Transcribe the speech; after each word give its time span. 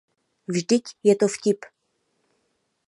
Vždyť 0.53 0.85
je 1.05 1.13
to 1.19 1.27
vtip! 1.33 1.59